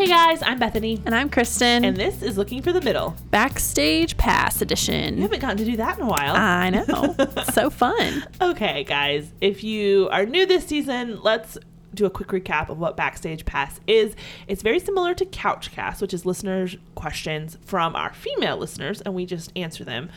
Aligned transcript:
Hey 0.00 0.06
guys, 0.06 0.42
I'm 0.42 0.58
Bethany, 0.58 0.98
And 1.04 1.14
I'm 1.14 1.28
Kristen. 1.28 1.84
and 1.84 1.94
this 1.94 2.22
is 2.22 2.38
Looking 2.38 2.62
for 2.62 2.72
the 2.72 2.80
Middle. 2.80 3.14
Backstage 3.30 4.16
Pass 4.16 4.62
Edition. 4.62 5.16
You 5.16 5.24
haven't 5.24 5.40
gotten 5.40 5.58
to 5.58 5.64
do 5.66 5.76
that 5.76 5.98
in 5.98 6.04
a 6.04 6.08
while. 6.08 6.34
I 6.34 6.70
know. 6.70 7.14
so 7.52 7.68
fun. 7.68 8.26
okay, 8.40 8.82
guys, 8.84 9.30
if 9.42 9.62
you 9.62 10.08
are 10.10 10.24
new 10.24 10.46
this 10.46 10.66
season, 10.66 11.20
let's 11.22 11.58
do 11.92 12.06
a 12.06 12.10
quick 12.10 12.28
recap 12.28 12.70
of 12.70 12.78
what 12.78 12.96
Backstage 12.96 13.44
Pass 13.44 13.78
is. 13.86 14.16
It's 14.48 14.62
very 14.62 14.80
similar 14.80 15.12
to 15.12 15.26
Couchcast, 15.26 16.00
which 16.00 16.14
is 16.14 16.24
listeners' 16.24 16.78
questions 16.94 17.58
from 17.66 17.94
our 17.94 18.14
female 18.14 18.56
listeners, 18.56 19.02
and 19.02 19.14
we 19.14 19.26
just 19.26 19.52
answer 19.54 19.84
them. 19.84 20.08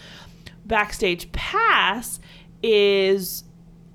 Backstage 0.65 1.29
Pass 1.34 2.21
is 2.63 3.43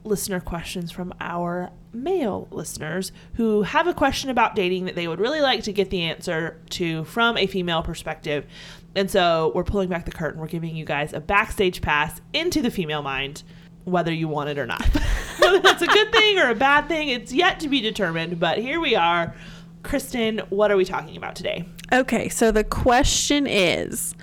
listener 0.04 0.40
questions 0.40 0.90
from 0.92 1.14
our 1.18 1.70
male 2.02 2.48
listeners 2.50 3.12
who 3.34 3.62
have 3.62 3.86
a 3.86 3.94
question 3.94 4.30
about 4.30 4.54
dating 4.54 4.84
that 4.86 4.94
they 4.94 5.08
would 5.08 5.20
really 5.20 5.40
like 5.40 5.62
to 5.64 5.72
get 5.72 5.90
the 5.90 6.02
answer 6.02 6.60
to 6.70 7.04
from 7.04 7.36
a 7.36 7.46
female 7.46 7.82
perspective. 7.82 8.46
And 8.94 9.10
so 9.10 9.52
we're 9.54 9.64
pulling 9.64 9.88
back 9.88 10.04
the 10.04 10.12
curtain. 10.12 10.40
We're 10.40 10.48
giving 10.48 10.74
you 10.74 10.84
guys 10.84 11.12
a 11.12 11.20
backstage 11.20 11.82
pass 11.82 12.20
into 12.32 12.62
the 12.62 12.70
female 12.70 13.02
mind, 13.02 13.42
whether 13.84 14.12
you 14.12 14.28
want 14.28 14.50
it 14.50 14.58
or 14.58 14.66
not. 14.66 14.84
Whether 15.38 15.60
that's 15.60 15.80
a 15.80 15.86
good 15.86 16.12
thing 16.12 16.38
or 16.38 16.50
a 16.50 16.54
bad 16.54 16.88
thing, 16.88 17.08
it's 17.08 17.32
yet 17.32 17.60
to 17.60 17.68
be 17.68 17.80
determined. 17.80 18.38
But 18.38 18.58
here 18.58 18.80
we 18.80 18.94
are. 18.96 19.34
Kristen, 19.82 20.40
what 20.50 20.70
are 20.70 20.76
we 20.76 20.84
talking 20.84 21.16
about 21.16 21.36
today? 21.36 21.64
Okay, 21.92 22.28
so 22.28 22.50
the 22.50 22.64
question 22.64 23.46
is 23.46 24.14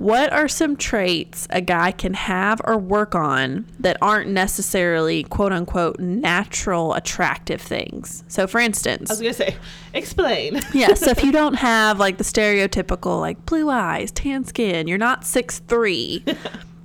what 0.00 0.32
are 0.32 0.48
some 0.48 0.76
traits 0.76 1.46
a 1.50 1.60
guy 1.60 1.92
can 1.92 2.14
have 2.14 2.58
or 2.64 2.78
work 2.78 3.14
on 3.14 3.66
that 3.78 3.98
aren't 4.00 4.30
necessarily 4.30 5.24
quote 5.24 5.52
unquote 5.52 6.00
natural 6.00 6.94
attractive 6.94 7.60
things? 7.60 8.24
So, 8.26 8.46
for 8.46 8.60
instance, 8.60 9.10
I 9.10 9.12
was 9.12 9.20
going 9.20 9.34
to 9.34 9.38
say, 9.38 9.56
explain. 9.92 10.62
yeah, 10.72 10.94
so 10.94 11.10
if 11.10 11.22
you 11.22 11.30
don't 11.40 11.52
have 11.52 11.98
like 11.98 12.16
the 12.16 12.24
stereotypical 12.24 13.20
like 13.20 13.44
blue 13.44 13.68
eyes, 13.68 14.10
tan 14.10 14.44
skin, 14.44 14.88
you're 14.88 14.96
not 14.96 15.26
six 15.26 15.58
three. 15.58 16.24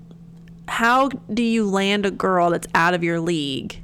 how 0.67 1.07
do 1.33 1.41
you 1.41 1.69
land 1.69 2.05
a 2.05 2.11
girl 2.11 2.49
that's 2.49 2.67
out 2.75 2.93
of 2.93 3.01
your 3.01 3.21
league? 3.21 3.81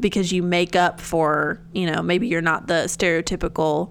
Because 0.00 0.32
you 0.32 0.42
make 0.42 0.74
up 0.74 0.98
for, 0.98 1.60
you 1.74 1.84
know, 1.84 2.00
maybe 2.00 2.26
you're 2.26 2.40
not 2.40 2.68
the 2.68 2.84
stereotypical 2.84 3.90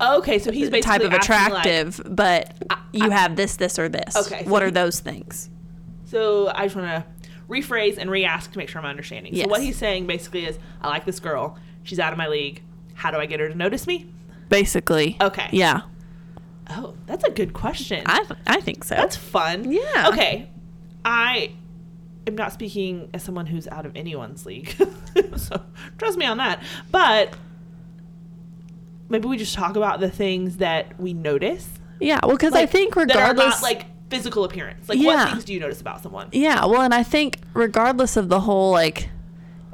Okay, 0.00 0.38
so 0.38 0.50
he's 0.50 0.70
basically 0.70 0.80
type 0.80 1.02
of 1.02 1.12
asking, 1.12 1.52
like- 1.52 1.66
attractive, 1.66 2.00
but 2.06 2.54
you 2.92 3.10
have 3.10 3.36
this, 3.36 3.56
this, 3.56 3.78
or 3.78 3.88
this. 3.88 4.16
Okay, 4.16 4.44
so 4.44 4.50
What 4.50 4.62
are 4.62 4.70
those 4.70 5.00
things? 5.00 5.50
So 6.04 6.48
I 6.48 6.64
just 6.64 6.76
want 6.76 6.88
to 6.88 7.04
rephrase 7.48 7.98
and 7.98 8.10
re-ask 8.10 8.52
to 8.52 8.58
make 8.58 8.68
sure 8.68 8.80
I'm 8.80 8.86
understanding. 8.86 9.34
Yes. 9.34 9.44
So 9.44 9.50
what 9.50 9.62
he's 9.62 9.76
saying 9.76 10.06
basically 10.06 10.46
is, 10.46 10.58
I 10.80 10.88
like 10.88 11.04
this 11.04 11.20
girl. 11.20 11.58
She's 11.82 11.98
out 11.98 12.12
of 12.12 12.18
my 12.18 12.28
league. 12.28 12.62
How 12.94 13.10
do 13.10 13.18
I 13.18 13.26
get 13.26 13.40
her 13.40 13.48
to 13.48 13.54
notice 13.54 13.86
me? 13.86 14.06
Basically. 14.48 15.16
Okay. 15.20 15.48
Yeah. 15.52 15.82
Oh, 16.68 16.94
that's 17.06 17.24
a 17.24 17.30
good 17.30 17.52
question. 17.52 18.02
I, 18.06 18.24
I 18.46 18.60
think 18.60 18.84
so. 18.84 18.94
that's 18.94 19.16
fun. 19.16 19.72
Yeah. 19.72 20.08
Okay. 20.08 20.48
I 21.04 21.52
am 22.26 22.34
not 22.36 22.52
speaking 22.52 23.10
as 23.14 23.22
someone 23.22 23.46
who's 23.46 23.66
out 23.68 23.86
of 23.86 23.96
anyone's 23.96 24.46
league, 24.46 24.74
so 25.36 25.62
trust 25.98 26.18
me 26.18 26.26
on 26.26 26.36
that. 26.38 26.62
But 26.90 27.34
maybe 29.08 29.26
we 29.26 29.36
just 29.36 29.54
talk 29.54 29.76
about 29.76 30.00
the 30.00 30.10
things 30.10 30.58
that 30.58 30.98
we 31.00 31.12
notice. 31.14 31.68
Yeah. 32.00 32.20
Well, 32.22 32.36
because 32.36 32.54
I 32.54 32.60
like, 32.60 32.70
think 32.70 32.94
that 32.94 33.00
are 33.02 33.30
regardless. 33.30 33.46
not 33.46 33.62
like 33.62 33.86
physical 34.10 34.44
appearance. 34.44 34.88
Like 34.88 34.98
Yeah. 34.98 35.24
what 35.24 35.30
things 35.32 35.44
do 35.44 35.52
you 35.54 35.60
notice 35.60 35.80
about 35.80 36.02
someone? 36.02 36.28
Yeah, 36.32 36.64
well, 36.66 36.82
and 36.82 36.92
I 36.94 37.02
think 37.02 37.38
regardless 37.54 38.16
of 38.16 38.28
the 38.28 38.40
whole 38.40 38.72
like, 38.72 39.08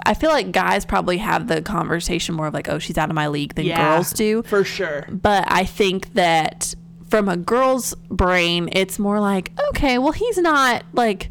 I 0.05 0.15
feel 0.15 0.31
like 0.31 0.53
guys 0.53 0.85
probably 0.85 1.19
have 1.19 1.49
the 1.49 1.63
conversation 1.63 2.35
more 2.35 2.47
of 2.47 2.55
like, 2.55 2.69
oh, 2.69 2.79
she's 2.79 2.99
out 2.99 3.09
of 3.09 3.15
my 3.17 3.29
league 3.29 3.55
than 3.55 3.67
girls 3.69 4.13
do. 4.13 4.43
for 4.43 4.63
sure. 4.63 5.07
But 5.11 5.45
I 5.51 5.65
think 5.65 6.13
that 6.15 6.75
from 7.09 7.29
a 7.29 7.37
girl's 7.37 7.95
brain, 8.11 8.69
it's 8.73 8.99
more 8.99 9.21
like, 9.21 9.53
okay, 9.71 9.99
well, 9.99 10.13
he's 10.13 10.39
not 10.39 10.85
like 10.93 11.31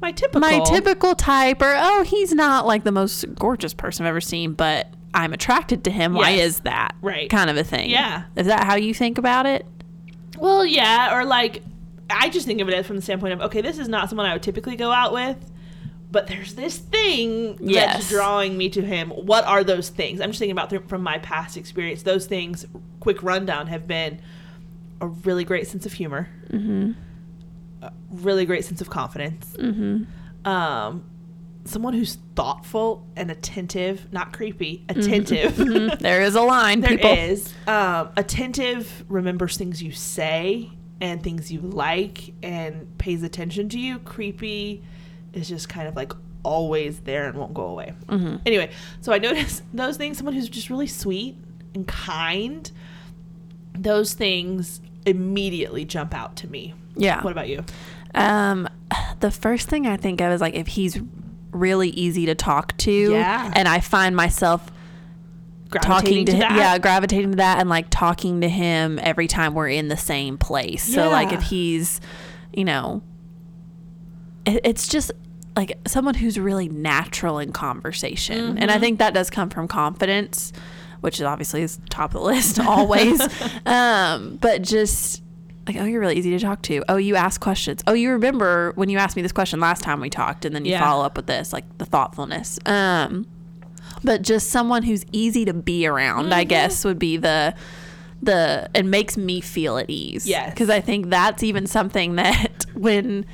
My 0.00 0.12
typical. 0.12 0.40
my 0.40 0.60
typical 0.60 1.14
type, 1.14 1.60
or 1.60 1.74
oh, 1.76 2.04
he's 2.04 2.32
not 2.32 2.66
like 2.66 2.84
the 2.84 2.92
most 2.92 3.32
gorgeous 3.34 3.74
person 3.74 4.06
I've 4.06 4.10
ever 4.10 4.20
seen, 4.20 4.54
but 4.54 4.88
I'm 5.14 5.32
attracted 5.32 5.84
to 5.84 5.90
him. 5.90 6.14
Why 6.14 6.30
is 6.30 6.60
that? 6.60 6.94
Right. 7.02 7.28
Kind 7.30 7.50
of 7.50 7.56
a 7.56 7.64
thing. 7.64 7.90
Yeah. 7.90 8.24
Is 8.36 8.46
that 8.46 8.64
how 8.64 8.76
you 8.76 8.94
think 8.94 9.18
about 9.18 9.46
it? 9.46 9.66
Well, 10.40 10.64
yeah, 10.64 11.16
or 11.16 11.24
like 11.24 11.62
I 12.10 12.28
just 12.28 12.46
think 12.46 12.60
of 12.60 12.68
it 12.68 12.74
as 12.74 12.86
from 12.86 12.96
the 12.96 13.02
standpoint 13.02 13.34
of 13.34 13.40
okay, 13.42 13.60
this 13.60 13.78
is 13.78 13.88
not 13.88 14.08
someone 14.08 14.26
I 14.26 14.32
would 14.32 14.42
typically 14.42 14.76
go 14.76 14.90
out 14.90 15.12
with, 15.12 15.36
but 16.10 16.26
there's 16.26 16.54
this 16.54 16.78
thing 16.78 17.58
Yes. 17.60 17.94
that's 17.94 18.08
drawing 18.08 18.56
me 18.56 18.68
to 18.70 18.82
him. 18.82 19.10
What 19.10 19.44
are 19.44 19.62
those 19.62 19.88
things? 19.88 20.20
I'm 20.20 20.30
just 20.30 20.38
thinking 20.38 20.52
about 20.52 20.70
th- 20.70 20.82
from 20.86 21.02
my 21.02 21.18
past 21.18 21.56
experience. 21.56 22.02
Those 22.02 22.26
things, 22.26 22.66
quick 23.00 23.22
rundown, 23.22 23.66
have 23.66 23.86
been 23.86 24.20
a 25.00 25.06
really 25.06 25.44
great 25.44 25.66
sense 25.66 25.86
of 25.86 25.92
humor, 25.92 26.28
mm-hmm. 26.50 26.92
a 27.82 27.92
really 28.10 28.46
great 28.46 28.64
sense 28.64 28.80
of 28.80 28.90
confidence, 28.90 29.54
mm-hmm. 29.58 30.48
um, 30.48 31.04
someone 31.68 31.94
who's 31.94 32.18
thoughtful 32.34 33.06
and 33.16 33.30
attentive, 33.30 34.12
not 34.12 34.32
creepy, 34.32 34.84
attentive. 34.88 35.56
There 35.98 36.22
is 36.22 36.34
a 36.34 36.42
line, 36.42 36.80
There 36.82 36.90
people. 36.90 37.12
is. 37.12 37.52
Um, 37.66 38.10
attentive 38.16 39.04
remembers 39.08 39.56
things 39.56 39.82
you 39.82 39.92
say 39.92 40.70
and 41.00 41.22
things 41.22 41.52
you 41.52 41.60
like 41.60 42.32
and 42.42 42.96
pays 42.98 43.22
attention 43.22 43.68
to 43.70 43.78
you. 43.78 43.98
Creepy 44.00 44.82
is 45.32 45.48
just 45.48 45.68
kind 45.68 45.86
of 45.88 45.94
like 45.96 46.12
always 46.42 47.00
there 47.00 47.28
and 47.28 47.36
won't 47.36 47.54
go 47.54 47.66
away. 47.66 47.92
Mm-hmm. 48.06 48.36
Anyway, 48.46 48.70
so 49.00 49.12
I 49.12 49.18
noticed 49.18 49.62
those 49.74 49.96
things. 49.96 50.16
Someone 50.16 50.34
who's 50.34 50.48
just 50.48 50.70
really 50.70 50.86
sweet 50.86 51.36
and 51.74 51.86
kind. 51.86 52.70
Those 53.74 54.14
things 54.14 54.80
immediately 55.06 55.84
jump 55.84 56.14
out 56.14 56.36
to 56.36 56.48
me. 56.48 56.74
Yeah. 56.96 57.22
What 57.22 57.30
about 57.30 57.48
you? 57.48 57.64
Um, 58.14 58.68
the 59.20 59.30
first 59.30 59.68
thing 59.68 59.86
I 59.86 59.96
think 59.96 60.20
of 60.20 60.32
is 60.32 60.40
like 60.40 60.54
if 60.54 60.68
he's 60.68 60.98
really 61.52 61.90
easy 61.90 62.26
to 62.26 62.34
talk 62.34 62.76
to, 62.78 62.92
Yeah. 63.12 63.50
and 63.54 63.66
I 63.68 63.80
find 63.80 64.14
myself 64.16 64.70
talking 65.82 66.24
Gravitating 66.24 66.26
to, 66.26 66.32
him, 66.32 66.56
yeah, 66.56 66.78
gravitating 66.78 67.30
to 67.32 67.36
that, 67.36 67.58
and 67.58 67.68
like 67.68 67.86
talking 67.90 68.40
to 68.40 68.48
him 68.48 68.98
every 69.02 69.26
time 69.28 69.54
we're 69.54 69.68
in 69.68 69.88
the 69.88 69.96
same 69.96 70.38
place. 70.38 70.82
So 70.82 71.10
like 71.10 71.32
if 71.32 71.42
he's, 71.42 72.00
you 72.54 72.64
know, 72.64 73.02
it, 74.46 74.60
it's 74.64 74.88
just 74.88 75.12
like 75.56 75.76
someone 75.86 76.14
who's 76.14 76.38
really 76.38 76.68
natural 76.68 77.38
in 77.38 77.52
conversation, 77.52 78.38
and 78.38 78.58
Mm-hmm. 78.58 78.70
I 78.70 78.78
think 78.78 78.98
that 79.00 79.12
does 79.14 79.28
come 79.30 79.50
from 79.50 79.68
confidence, 79.68 80.52
which 81.00 81.16
is 81.16 81.22
obviously 81.22 81.62
is 81.62 81.78
top 81.90 82.10
of 82.14 82.20
the 82.20 82.26
list 82.26 82.58
always. 82.66 83.20
um, 83.66 84.38
but 84.40 84.62
just 84.62 85.22
like, 85.68 85.76
oh, 85.76 85.84
you're 85.84 86.00
really 86.00 86.16
easy 86.16 86.30
to 86.30 86.38
talk 86.38 86.62
to. 86.62 86.82
Oh, 86.88 86.96
you 86.96 87.14
ask 87.16 87.40
questions. 87.40 87.82
Oh, 87.86 87.92
you 87.92 88.10
remember 88.10 88.72
when 88.74 88.88
you 88.88 88.98
asked 88.98 89.14
me 89.16 89.22
this 89.22 89.32
question 89.32 89.60
last 89.60 89.82
time 89.82 90.00
we 90.00 90.10
talked, 90.10 90.44
and 90.44 90.54
then 90.54 90.64
you 90.64 90.72
Yeah. 90.72 90.80
follow 90.84 91.04
up 91.04 91.16
with 91.16 91.26
this, 91.26 91.52
like 91.52 91.64
the 91.78 91.84
thoughtfulness. 91.84 92.58
Um, 92.66 93.26
but 94.04 94.22
just 94.22 94.50
someone 94.50 94.82
who's 94.82 95.04
easy 95.12 95.44
to 95.44 95.52
be 95.52 95.86
around, 95.86 96.32
I 96.32 96.44
guess, 96.44 96.84
would 96.84 96.98
be 96.98 97.16
the 97.16 97.54
the 98.20 98.68
and 98.74 98.90
makes 98.90 99.16
me 99.16 99.40
feel 99.40 99.78
at 99.78 99.88
ease. 99.88 100.26
Yes. 100.26 100.50
because 100.50 100.68
I 100.70 100.80
think 100.80 101.08
that's 101.08 101.42
even 101.44 101.66
something 101.66 102.16
that 102.16 102.66
when. 102.74 103.24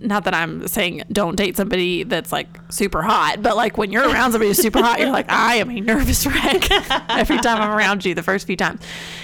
Not 0.00 0.24
that 0.24 0.34
I'm 0.34 0.68
saying 0.68 1.02
don't 1.10 1.34
date 1.34 1.56
somebody 1.56 2.04
that's 2.04 2.30
like 2.30 2.60
super 2.70 3.02
hot, 3.02 3.42
but 3.42 3.56
like 3.56 3.76
when 3.76 3.90
you're 3.90 4.08
around 4.08 4.30
somebody 4.30 4.46
who's 4.48 4.58
super 4.58 4.80
hot, 4.80 5.00
you're 5.00 5.10
like, 5.10 5.26
I 5.28 5.56
am 5.56 5.70
a 5.70 5.80
nervous 5.80 6.24
wreck 6.24 6.70
every 7.10 7.38
time 7.38 7.60
I'm 7.60 7.76
around 7.76 8.04
you 8.04 8.14
the 8.14 8.22
first 8.22 8.46
few 8.46 8.54
times. 8.56 8.80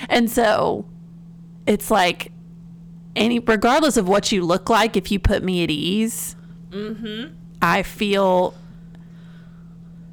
And 0.09 0.29
so 0.29 0.85
it's 1.67 1.91
like 1.91 2.33
any 3.17 3.39
regardless 3.39 3.97
of 3.97 4.09
what 4.09 4.33
you 4.33 4.43
look 4.43 4.69
like, 4.69 4.97
if 4.97 5.11
you 5.11 5.19
put 5.19 5.43
me 5.43 5.63
at 5.65 5.71
ease, 5.71 6.37
mm-hmm. 6.71 7.35
I 7.63 7.83
feel 7.83 8.55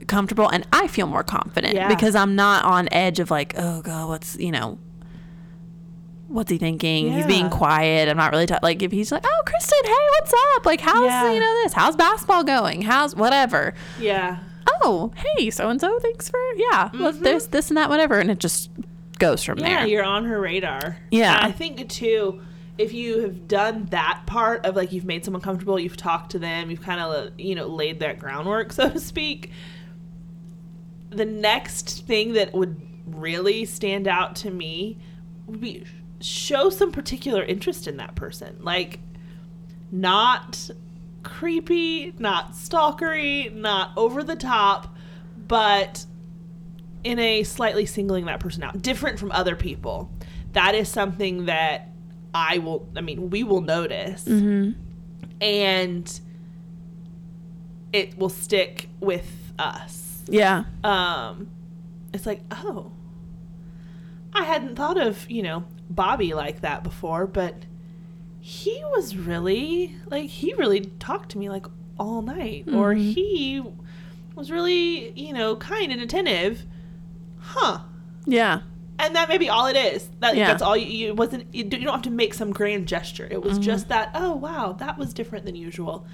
comfortable 0.08 0.50
and 0.50 0.68
I 0.74 0.88
feel 0.88 1.08
more 1.08 1.24
confident 1.24 1.74
Yeah. 1.74 1.88
because 1.88 2.16
I'm 2.16 2.36
not 2.36 2.66
on 2.66 2.90
edge 2.92 3.20
of 3.20 3.32
like, 3.32 3.54
oh 3.58 3.82
god, 3.82 4.08
what's 4.10 4.38
you 4.38 4.52
know, 4.52 4.78
what's 6.28 6.52
he 6.52 6.58
thinking? 6.58 7.12
He's 7.12 7.26
being 7.26 7.50
quiet. 7.50 8.10
I'm 8.10 8.18
not 8.18 8.32
really 8.32 8.46
ta- 8.46 8.60
like 8.62 8.82
if 8.82 8.92
he's 8.92 9.12
like, 9.12 9.24
oh 9.26 9.42
Kristen, 9.46 9.80
hey, 9.84 10.08
what's 10.20 10.34
up? 10.56 10.66
Like 10.66 10.82
how's 10.82 11.06
Yeah. 11.06 11.32
you 11.32 11.40
know 11.40 11.64
this? 11.64 11.74
How's 11.74 11.96
basketball 11.96 12.44
going? 12.44 12.82
How's 12.82 13.16
whatever? 13.16 13.74
Yeah. 14.00 14.40
Oh, 14.84 15.12
hey, 15.38 15.50
so 15.50 15.70
and 15.70 15.80
so, 15.80 16.00
thanks 16.00 16.30
for 16.30 16.40
yeah, 16.56 16.90
mm-hmm. 16.94 17.24
this 17.24 17.48
this 17.48 17.70
and 17.70 17.78
that, 17.78 17.90
whatever, 17.90 18.20
and 18.20 18.32
it 18.32 18.40
just 18.40 18.70
goes 19.22 19.44
from 19.44 19.60
there. 19.60 19.70
Yeah, 19.70 19.80
there. 19.80 19.88
you're 19.88 20.04
on 20.04 20.26
her 20.26 20.42
radar. 20.42 20.98
Yeah. 21.12 21.38
And 21.38 21.46
I 21.46 21.52
think 21.52 21.88
too, 21.88 22.42
if 22.78 22.92
you 22.92 23.20
have 23.22 23.48
done 23.48 23.86
that 23.92 24.24
part 24.26 24.66
of 24.66 24.76
like 24.76 24.92
you've 24.92 25.06
made 25.06 25.24
someone 25.24 25.42
comfortable, 25.42 25.80
you've 25.80 25.96
talked 25.96 26.32
to 26.32 26.40
them, 26.40 26.70
you've 26.70 26.82
kind 26.82 27.00
of 27.00 27.40
you 27.40 27.56
know 27.56 27.68
laid 27.68 28.00
that 28.00 28.20
groundwork, 28.20 28.72
so 28.74 28.90
to 28.90 29.00
speak. 29.00 29.52
The 31.12 31.26
next 31.26 32.06
thing 32.08 32.34
that 32.34 32.54
would 32.54 32.82
really 33.06 33.66
stand 33.66 34.08
out 34.08 34.36
to 34.38 34.50
me 34.50 34.98
would 35.46 35.62
be 35.62 35.86
show 36.20 36.70
some 36.70 36.92
particular 36.92 37.44
interest 37.44 37.88
in 37.88 37.98
that 37.98 38.16
person, 38.16 38.58
like 38.62 39.00
not 39.92 40.70
creepy, 41.24 42.14
not 42.18 42.54
stalkery, 42.54 43.54
not 43.54 43.92
over 43.98 44.24
the 44.24 44.36
top, 44.36 44.96
but 45.48 46.06
in 47.04 47.20
a 47.20 47.44
slightly 47.44 47.86
singling 47.86 48.26
that 48.26 48.40
person 48.40 48.64
out, 48.64 48.82
different 48.82 49.20
from 49.20 49.32
other 49.32 49.56
people. 49.56 50.12
That 50.54 50.76
is 50.76 50.90
something 50.90 51.46
that 51.46 51.90
I 52.34 52.58
will. 52.60 52.88
I 52.96 53.02
mean, 53.02 53.30
we 53.30 53.44
will 53.44 53.62
notice, 53.62 54.26
and 55.42 56.20
it 57.94 58.18
will 58.18 58.30
stick 58.30 58.90
with 59.00 59.54
us. 59.60 60.24
Yeah. 60.28 60.64
Um, 60.84 61.50
it's 62.14 62.26
like, 62.26 62.42
oh, 62.52 62.92
I 64.34 64.44
hadn't 64.44 64.76
thought 64.76 65.00
of 65.00 65.30
you 65.30 65.44
know 65.44 65.64
Bobby 65.90 66.34
like 66.34 66.62
that 66.62 66.84
before, 66.84 67.28
but 67.28 67.56
he 68.40 68.82
was 68.96 69.16
really 69.16 69.96
like 70.10 70.30
he 70.30 70.54
really 70.56 70.82
talked 71.00 71.32
to 71.32 71.38
me 71.38 71.50
like 71.50 71.66
all 72.00 72.22
night, 72.22 72.66
or 72.74 72.94
he 72.94 73.62
was 74.36 74.52
really 74.52 75.12
you 75.12 75.34
know 75.34 75.56
kind 75.58 75.92
and 75.92 76.02
attentive, 76.02 76.66
huh? 77.42 77.80
Yeah. 78.26 78.62
And 79.00 79.16
that 79.16 79.30
may 79.30 79.38
be 79.38 79.50
all 79.50 79.68
it 79.68 79.76
is. 79.76 80.10
That 80.20 80.36
Yeah. 80.36 80.48
that's 80.48 80.62
all 80.62 80.78
you, 80.78 80.86
you 80.86 81.14
wasn't. 81.14 81.54
You 81.54 81.64
don't 81.64 81.84
have 81.84 82.04
to 82.04 82.12
make 82.12 82.34
some 82.34 82.52
grand 82.52 82.88
gesture. 82.88 83.28
It 83.30 83.42
was 83.42 83.54
mm-hmm. 83.54 83.64
just 83.64 83.90
that. 83.90 84.12
Oh 84.14 84.36
wow, 84.36 84.74
that 84.74 84.98
was 84.98 85.14
different 85.14 85.46
than 85.46 85.56
usual, 85.56 86.06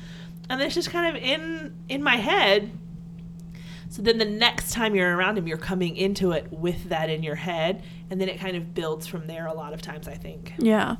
and 0.49 0.61
it's 0.61 0.73
just 0.73 0.89
kind 0.89 1.15
of 1.15 1.21
in 1.21 1.75
in 1.89 2.01
my 2.01 2.15
head. 2.15 2.71
So 3.89 4.01
then 4.01 4.17
the 4.17 4.25
next 4.25 4.71
time 4.73 4.95
you're 4.95 5.15
around 5.15 5.37
him, 5.37 5.47
you're 5.47 5.57
coming 5.57 5.95
into 5.95 6.31
it 6.31 6.51
with 6.51 6.89
that 6.89 7.09
in 7.09 7.23
your 7.23 7.35
head, 7.35 7.83
and 8.09 8.19
then 8.19 8.27
it 8.29 8.39
kind 8.39 8.57
of 8.57 8.73
builds 8.73 9.07
from 9.07 9.27
there. 9.27 9.47
A 9.47 9.53
lot 9.53 9.73
of 9.73 9.81
times, 9.81 10.07
I 10.07 10.15
think. 10.15 10.53
Yeah. 10.57 10.97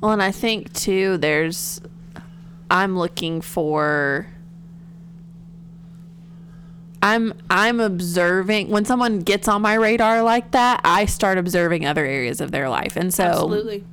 Well, 0.00 0.12
and 0.12 0.22
I 0.22 0.30
think 0.30 0.72
too, 0.74 1.16
there's, 1.16 1.80
I'm 2.70 2.98
looking 2.98 3.40
for, 3.40 4.28
I'm, 7.02 7.34
I'm 7.48 7.80
observing 7.80 8.70
when 8.70 8.84
someone 8.84 9.20
gets 9.20 9.48
on 9.48 9.62
my 9.62 9.74
radar 9.74 10.22
like 10.22 10.50
that, 10.52 10.80
I 10.84 11.06
start 11.06 11.38
observing 11.38 11.86
other 11.86 12.04
areas 12.04 12.40
of 12.40 12.50
their 12.50 12.68
life. 12.68 12.96
And 12.96 13.12
so 13.14 13.24
Absolutely. 13.24 13.84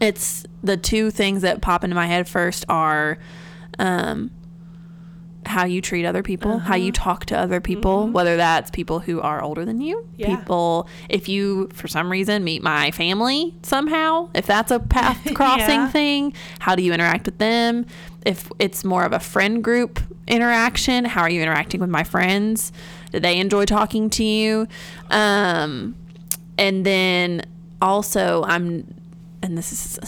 it's 0.00 0.44
the 0.62 0.76
two 0.76 1.10
things 1.10 1.42
that 1.42 1.60
pop 1.60 1.82
into 1.84 1.96
my 1.96 2.06
head 2.06 2.28
first 2.28 2.64
are, 2.68 3.18
um, 3.78 4.30
how 5.46 5.64
you 5.64 5.80
treat 5.80 6.04
other 6.04 6.22
people, 6.22 6.58
how 6.58 6.74
you 6.74 6.90
talk 6.92 7.26
to 7.26 7.38
other 7.38 7.60
people, 7.60 8.08
whether 8.08 8.36
that's 8.36 8.70
people 8.70 8.98
who 9.00 9.20
are 9.20 9.42
older 9.42 9.64
than 9.64 9.80
you, 9.80 10.06
Yeah. 10.16 10.36
people, 10.36 10.88
if 11.08 11.28
you, 11.28 11.68
for 11.72 11.88
some 11.88 12.10
reason, 12.10 12.42
meet 12.44 12.62
my 12.62 12.90
family 12.90 13.54
somehow, 13.62 14.28
if 14.34 14.46
that's 14.46 14.70
a 14.70 14.80
path 14.80 15.18
crossing 15.34 15.80
Yeah. 15.82 15.88
thing, 15.90 16.32
how 16.58 16.74
do 16.74 16.82
you 16.82 16.92
interact 16.92 17.26
with 17.26 17.38
them? 17.38 17.86
If 18.24 18.50
it's 18.58 18.84
more 18.84 19.04
of 19.04 19.12
a 19.12 19.20
friend 19.20 19.62
group 19.62 20.00
interaction, 20.26 21.04
how 21.04 21.22
are 21.22 21.30
you 21.30 21.40
interacting 21.42 21.80
with 21.80 21.90
my 21.90 22.02
friends? 22.04 22.72
Do 23.12 23.20
they 23.20 23.38
enjoy 23.38 23.64
talking 23.66 24.10
to 24.10 24.24
you? 24.24 24.66
Um, 25.10 25.94
and 26.58 26.84
then 26.84 27.42
also, 27.80 28.42
I'm, 28.46 28.92
and 29.42 29.56
this 29.56 29.72
is, 29.72 29.98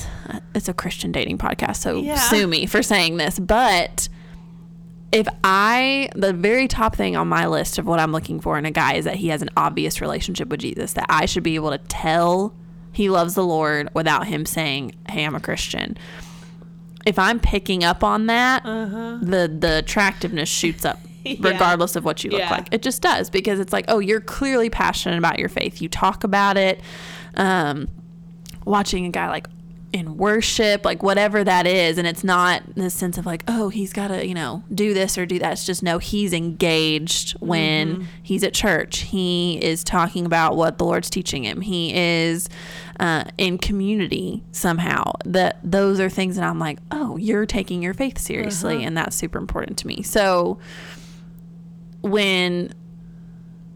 it's 0.55 0.69
a 0.69 0.75
Christian 0.75 1.13
dating 1.13 1.39
podcast, 1.39 1.77
so 1.77 1.99
Yeah. 2.03 2.17
sue 2.17 2.47
me 2.47 2.67
for 2.67 2.83
saying 2.83 3.19
this, 3.19 3.39
but 3.39 4.09
if 5.13 5.27
I, 5.43 6.11
the 6.15 6.33
very 6.33 6.69
top 6.69 6.95
thing 6.97 7.17
on 7.17 7.29
my 7.29 7.47
list 7.47 7.79
of 7.79 7.87
what 7.87 7.99
I'm 7.99 8.13
looking 8.13 8.41
for 8.41 8.59
in 8.59 8.67
a 8.67 8.71
guy 8.71 8.95
is 8.95 9.05
that 9.07 9.17
he 9.17 9.29
has 9.29 9.41
an 9.43 9.49
obvious 9.57 10.01
relationship 10.01 10.49
with 10.49 10.61
Jesus, 10.61 10.93
that 10.95 11.07
I 11.09 11.25
should 11.27 11.43
be 11.43 11.55
able 11.55 11.71
to 11.71 11.79
tell 11.79 12.55
he 12.93 13.09
loves 13.09 13.35
the 13.35 13.45
Lord 13.45 13.89
without 13.95 14.27
him 14.27 14.45
saying, 14.45 14.95
Hey, 15.09 15.25
I'm 15.25 15.35
a 15.35 15.41
Christian. 15.41 15.97
If 17.07 17.19
I'm 17.19 17.41
picking 17.41 17.85
up 17.85 18.05
on 18.05 18.27
that, 18.27 18.65
the 18.65 19.55
the 19.59 19.79
attractiveness 19.79 20.49
shoots 20.49 20.85
up 20.85 20.99
Yeah. 21.25 21.37
regardless 21.41 21.97
of 21.97 22.05
what 22.05 22.23
you 22.25 22.31
look 22.31 22.41
Yeah. 22.41 22.51
like. 22.51 22.69
It 22.71 22.83
just 22.83 23.01
does 23.03 23.31
because 23.31 23.61
it's 23.61 23.73
like, 23.73 23.85
oh, 23.89 23.99
you're 23.99 24.21
clearly 24.21 24.69
passionate 24.69 25.17
about 25.19 25.39
your 25.39 25.49
faith. 25.49 25.81
You 25.81 25.89
talk 25.89 26.23
about 26.25 26.57
it. 26.57 26.81
Um, 27.37 27.89
watching 28.65 29.07
a 29.07 29.11
guy 29.11 29.29
like 29.29 29.49
in 29.93 30.17
worship, 30.17 30.85
like 30.85 31.03
whatever 31.03 31.43
that 31.43 31.67
is, 31.67 31.99
and 31.99 32.07
it's 32.07 32.23
not 32.23 32.63
the 32.75 32.91
sense 32.91 33.17
of 33.17 33.25
like, 33.25 33.43
oh, 33.49 33.69
he's 33.71 33.93
got 33.93 34.09
to, 34.09 34.27
you 34.27 34.35
know, 34.35 34.63
do 34.73 34.93
this 34.93 35.17
or 35.17 35.25
do 35.25 35.39
that. 35.39 35.53
It's 35.53 35.65
just 35.65 35.83
no, 35.83 35.99
he's 35.99 36.33
engaged 36.33 37.33
when 37.41 37.95
mm-hmm. 37.95 38.05
he's 38.23 38.45
at 38.45 38.53
church. 38.53 38.99
He 38.99 39.59
is 39.63 39.83
talking 39.83 40.27
about 40.27 40.57
what 40.57 40.79
the 40.79 40.85
Lord's 40.85 41.09
teaching 41.09 41.45
him. 41.45 41.63
He 41.63 41.95
is 41.95 42.49
uh, 43.01 43.25
in 43.39 43.57
community 43.59 44.45
somehow. 44.53 45.13
That 45.25 45.59
those 45.65 46.01
are 46.01 46.11
things 46.11 46.37
that 46.37 46.45
I'm 46.45 46.59
like, 46.59 46.79
oh, 46.91 47.17
you're 47.17 47.47
taking 47.47 47.83
your 47.83 47.95
faith 47.95 48.19
seriously, 48.19 48.77
uh-huh. 48.77 48.87
and 48.87 48.97
that's 48.97 49.17
super 49.17 49.39
important 49.39 49.79
to 49.79 49.87
me. 49.87 50.03
So 50.03 50.59
when 52.03 52.75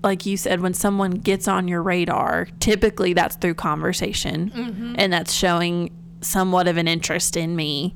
like 0.03 0.27
you 0.27 0.37
said, 0.37 0.61
when 0.61 0.75
someone 0.75 1.13
gets 1.13 1.47
on 1.47 1.69
your 1.69 1.81
radar, 1.81 2.49
typically 2.59 3.13
that's 3.13 3.37
through 3.37 3.55
conversation 3.55 4.51
mm-hmm. 4.51 4.95
and 4.99 5.13
that's 5.13 5.33
showing 5.33 5.91
somewhat 6.23 6.67
of 6.69 6.77
an 6.77 6.89
interest 6.89 7.37
in 7.37 7.55
me, 7.57 7.95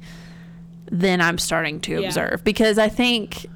then 0.91 1.21
I'm 1.21 1.39
starting 1.39 1.81
to 1.81 1.93
Yeah. 2.01 2.09
observe. 2.09 2.43
Because 2.45 2.79
I 2.79 2.89
think, 2.89 3.47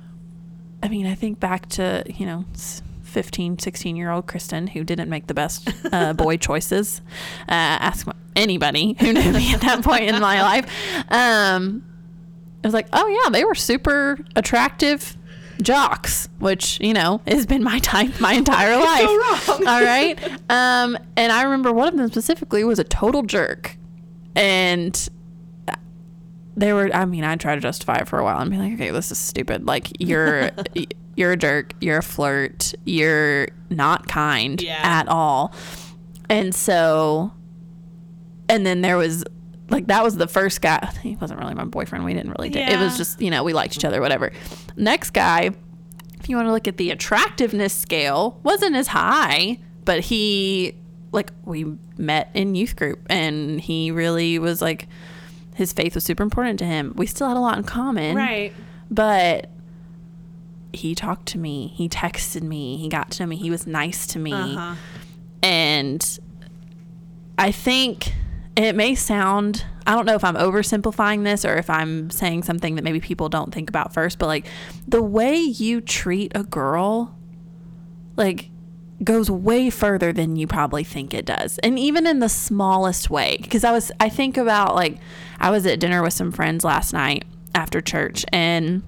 I 0.83 0.89
mean, 0.89 1.07
I 1.07 1.15
think 1.15 1.39
back 1.41 1.69
to, 1.71 2.03
you 2.09 2.25
know, 2.27 2.45
s- 2.55 2.83
15, 3.03 3.59
16 3.59 3.97
year 3.97 4.11
old 4.11 4.27
Kristen 4.27 4.69
who 4.69 4.85
didn't 4.85 5.09
make 5.11 5.27
the 5.27 5.35
best 5.35 5.69
uh, 5.93 6.13
boy 6.25 6.37
choices. 6.37 7.01
Uh, 7.49 7.53
ask 7.53 8.07
anybody 8.37 8.97
who 9.01 9.13
knew 9.13 9.33
me 9.33 9.53
at 9.53 9.61
that 9.63 9.83
point 9.83 10.05
in 10.05 10.21
my 10.21 10.41
life. 10.43 10.67
Um, 11.11 11.85
I 12.63 12.67
was 12.69 12.75
like, 12.75 12.87
oh, 12.93 13.07
yeah, 13.09 13.31
they 13.31 13.45
were 13.45 13.55
super 13.57 14.19
attractive 14.37 15.17
jocks, 15.63 16.29
which, 16.39 16.79
you 16.81 16.95
know, 16.95 17.21
has 17.27 17.47
been 17.47 17.63
my 17.65 17.79
type 17.81 18.21
my 18.21 18.33
entire 18.35 18.77
life. 18.81 19.05
go 19.07 19.17
wrong? 19.19 19.67
All 19.67 19.83
right. 19.83 20.17
Um, 20.49 20.97
and 21.17 21.33
I 21.33 21.43
remember 21.43 21.73
one 21.73 21.89
of 21.89 21.97
them 21.97 22.09
specifically 22.11 22.63
was 22.65 22.79
a 22.79 22.85
total 22.85 23.23
jerk. 23.23 23.77
And 24.35 25.09
they 26.57 26.73
were, 26.73 26.91
I 26.95 27.05
mean, 27.05 27.25
I 27.25 27.37
tried 27.37 27.57
to 27.57 27.61
justify 27.61 27.97
it 27.99 28.09
for 28.09 28.19
a 28.19 28.25
while 28.25 28.39
and 28.39 28.51
be 28.51 28.57
like, 28.57 28.73
okay, 28.75 28.91
this 28.91 29.11
is 29.11 29.19
stupid. 29.19 29.67
Like, 29.67 29.89
you're. 29.99 30.51
You're 31.17 31.33
a 31.33 31.37
jerk. 31.37 31.75
You're 31.83 31.99
a 31.99 32.03
flirt. 32.03 32.73
You're 32.87 33.49
not 33.69 34.07
kind 34.07 34.63
Yeah. 34.63 34.81
at 34.83 35.07
all. 35.09 35.53
And 36.31 36.55
so, 36.55 37.33
and 38.49 38.65
then 38.65 38.81
there 38.81 38.97
was 38.97 39.23
like 39.69 39.89
that 39.89 40.03
was 40.03 40.17
the 40.17 40.29
first 40.29 40.63
guy. 40.63 40.79
He 41.03 41.17
wasn't 41.17 41.41
really 41.41 41.53
my 41.55 41.65
boyfriend. 41.65 42.07
We 42.07 42.15
didn't 42.15 42.31
really. 42.39 42.49
date. 42.49 42.71
It 42.71 42.79
was 42.79 42.97
just 42.97 43.21
you 43.21 43.31
know 43.31 43.43
we 43.45 43.53
liked 43.53 43.77
each 43.77 43.85
other, 43.85 44.01
whatever. 44.01 44.33
Next 44.77 45.11
guy, 45.11 45.51
if 46.21 46.29
you 46.31 46.37
want 46.37 46.47
to 46.47 46.53
look 46.53 46.67
at 46.69 46.79
the 46.79 46.91
attractiveness 46.91 47.75
scale, 47.75 48.41
wasn't 48.43 48.75
as 48.77 48.87
high, 48.87 49.59
but 49.85 50.01
he 50.01 50.75
like 51.13 51.33
we 51.45 51.77
met 51.99 52.31
in 52.35 52.55
youth 52.55 52.77
group, 52.77 53.01
and 53.11 53.61
he 53.61 53.91
really 53.91 54.39
was 54.39 54.61
like 54.63 54.87
his 55.55 55.73
faith 55.73 55.95
was 55.95 56.05
super 56.05 56.23
important 56.23 56.59
to 56.61 56.65
him. 56.65 56.93
We 56.97 57.07
still 57.07 57.29
had 57.29 57.37
a 57.37 57.41
lot 57.41 57.59
in 57.59 57.65
common, 57.65 58.17
Right. 58.17 58.53
But 58.91 59.51
he 60.73 60.95
talked 60.95 61.27
to 61.27 61.39
me. 61.39 61.73
He 61.77 61.89
texted 61.89 62.43
me. 62.43 62.77
He 62.77 62.89
got 62.89 63.11
to 63.13 63.23
know 63.23 63.27
me. 63.27 63.37
He 63.37 63.51
was 63.51 63.67
nice 63.67 64.07
to 64.09 64.19
me 64.19 64.33
Uh-huh. 64.33 64.75
and 65.43 66.19
I 67.39 67.51
think 67.53 68.13
it 68.57 68.75
may 68.77 68.95
sound 68.95 69.65
I 69.87 69.95
don't 69.95 70.05
know 70.07 70.15
if 70.15 70.23
I'm 70.23 70.37
oversimplifying 70.37 71.25
this 71.25 71.45
or 71.45 71.57
if 71.57 71.69
I'm 71.71 72.11
saying 72.11 72.45
something 72.45 72.77
that 72.77 72.85
maybe 72.85 73.01
people 73.01 73.29
don't 73.29 73.53
think 73.53 73.69
about 73.69 73.93
first, 73.93 74.19
but 74.19 74.27
like 74.27 74.47
the 74.87 75.03
way 75.03 75.37
you 75.37 75.81
treat 75.81 76.31
a 76.35 76.45
girl 76.45 77.17
like 78.17 78.50
goes 79.03 79.31
way 79.31 79.71
further 79.71 80.13
than 80.13 80.37
you 80.37 80.47
probably 80.47 80.85
think 80.85 81.15
it 81.15 81.25
does. 81.25 81.59
And 81.59 81.79
even 81.79 82.07
in 82.07 82.19
the 82.19 82.29
smallest 82.29 83.09
way 83.11 83.39
because 83.41 83.65
I 83.65 83.73
was 83.73 83.91
I 84.01 84.09
think 84.09 84.37
about 84.37 84.75
like 84.75 84.99
I 85.39 85.51
was 85.51 85.65
at 85.67 85.81
dinner 85.81 86.03
with 86.03 86.13
some 86.13 86.33
friends 86.33 86.65
last 86.65 86.93
night 86.93 87.25
after 87.55 87.81
church 87.81 88.25
and 88.33 88.83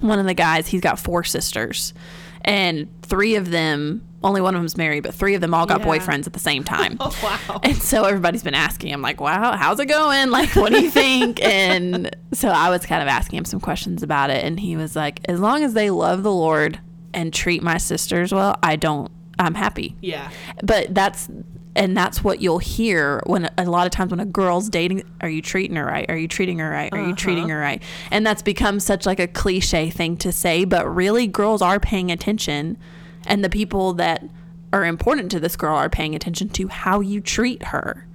one 0.00 0.18
of 0.18 0.26
the 0.26 0.34
guys, 0.34 0.66
he's 0.66 0.80
got 0.82 0.98
four 0.98 1.22
sisters, 1.24 1.94
and 2.42 2.88
three 3.02 3.36
of 3.36 3.50
them, 3.50 4.06
only 4.22 4.40
one 4.42 4.54
of 4.54 4.60
them's 4.60 4.76
married, 4.76 5.02
but 5.04 5.14
three 5.14 5.34
of 5.34 5.40
them 5.40 5.54
all 5.54 5.64
got 5.64 5.80
Yeah. 5.80 5.86
boyfriends 5.86 6.26
at 6.26 6.32
the 6.34 6.40
same 6.40 6.62
time. 6.64 6.96
Oh 7.00 7.16
wow. 7.48 7.60
And 7.62 7.76
so 7.80 8.04
everybody's 8.04 8.42
been 8.42 8.54
asking 8.56 8.90
him, 8.90 9.00
like, 9.00 9.20
wow, 9.20 9.56
how's 9.56 9.78
it 9.80 9.86
going? 9.86 10.30
Like, 10.30 10.54
what 10.56 10.72
do 10.72 10.80
you 10.82 10.90
think? 10.90 11.40
and 11.44 12.14
so 12.32 12.48
I 12.48 12.68
was 12.70 12.84
kind 12.84 13.00
of 13.02 13.08
asking 13.08 13.38
him 13.38 13.44
some 13.46 13.60
questions 13.60 14.02
about 14.02 14.28
it. 14.30 14.44
And 14.44 14.58
he 14.60 14.76
was 14.76 14.94
like, 14.94 15.20
as 15.26 15.40
long 15.40 15.62
as 15.64 15.72
they 15.72 15.88
love 15.90 16.22
the 16.22 16.32
Lord 16.32 16.80
and 17.14 17.32
treat 17.32 17.62
my 17.62 17.78
sisters 17.78 18.34
well, 18.34 18.58
I 18.62 18.76
don't, 18.76 19.10
I'm 19.38 19.54
happy. 19.54 19.96
Yeah. 20.00 20.30
but 20.62 20.94
that's 20.94 21.28
and 21.76 21.96
that's 21.96 22.22
what 22.22 22.40
you'll 22.40 22.60
hear 22.60 23.20
when 23.26 23.50
a 23.58 23.64
lot 23.64 23.84
of 23.86 23.90
times 23.90 24.12
when 24.12 24.20
a 24.20 24.24
girl's 24.24 24.68
dating 24.68 25.02
are 25.20 25.28
you 25.28 25.42
treating 25.42 25.76
her 25.76 25.84
right? 25.84 26.06
Are 26.08 26.16
you 26.16 26.28
treating 26.28 26.58
her 26.60 26.70
right? 26.70 26.92
Are 26.92 27.04
you 27.04 27.14
treating 27.14 27.48
her 27.48 27.58
right? 27.58 27.82
And 28.10 28.24
that's 28.24 28.42
become 28.42 28.78
such 28.78 29.06
like 29.06 29.18
a 29.18 29.26
cliche 29.26 29.90
thing 29.90 30.16
to 30.18 30.30
say 30.30 30.64
but 30.64 30.86
really 30.86 31.26
girls 31.26 31.62
are 31.62 31.80
paying 31.80 32.10
attention 32.12 32.76
and 33.26 33.42
the 33.42 33.48
people 33.48 33.92
that 33.94 34.24
are 34.72 34.84
important 34.84 35.30
to 35.32 35.40
this 35.40 35.56
girl 35.56 35.76
are 35.76 35.88
paying 35.88 36.14
attention 36.14 36.48
to 36.50 36.68
how 36.68 37.00
you 37.00 37.20
treat 37.20 37.62
her. 37.64 38.06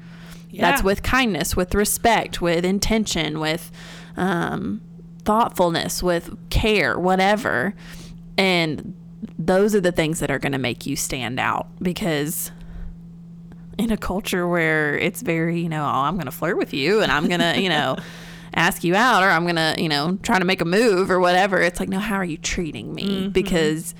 Yeah. 0.52 0.72
that's 0.72 0.84
with 0.84 1.04
kindness 1.04 1.56
with 1.56 1.76
respect 1.76 2.42
with 2.42 2.66
intention 2.66 3.40
with 3.40 3.72
um, 4.18 4.82
thoughtfulness 5.24 6.02
with 6.02 6.36
care 6.50 6.98
whatever. 6.98 7.76
And 8.38 8.96
those 9.38 9.76
are 9.76 9.82
the 9.82 9.92
things 9.92 10.20
that 10.20 10.32
are 10.32 10.40
going 10.40 10.52
to 10.52 10.58
make 10.60 10.86
you 10.86 10.96
stand 10.96 11.40
out 11.40 11.68
because 11.82 12.52
in 13.78 13.92
a 13.92 13.98
culture 13.98 14.48
where 14.48 14.98
it's 14.98 15.22
very, 15.22 15.62
you 15.62 15.70
know, 15.70 15.84
oh, 15.84 16.02
I'm 16.02 16.16
going 16.16 16.26
to 16.26 16.32
flirt 16.32 16.58
with 16.58 16.74
you 16.74 17.02
and 17.02 17.12
I'm 17.12 17.28
going 17.28 17.40
to, 17.40 17.60
you 17.60 17.70
know, 17.70 17.98
ask 18.54 18.84
you 18.84 18.96
out 18.96 19.24
or 19.24 19.30
I'm 19.30 19.44
going 19.44 19.56
to, 19.56 19.76
you 19.82 19.90
know, 19.90 20.18
try 20.22 20.40
to 20.40 20.46
make 20.46 20.62
a 20.62 20.66
move 20.66 21.10
or 21.10 21.20
whatever. 21.20 21.62
It's 21.62 21.80
like, 21.80 21.90
no, 21.90 22.00
how 22.00 22.16
are 22.16 22.26
you 22.26 22.38
treating 22.38 22.94
me? 22.94 23.04
Mm-hmm. 23.04 23.30
Because 23.30 23.96